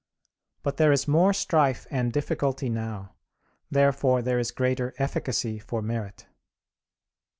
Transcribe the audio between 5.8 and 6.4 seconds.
merit.